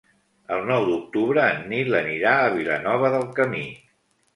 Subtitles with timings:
[0.55, 3.67] El nou d'octubre en Nil anirà a Vilanova del Camí.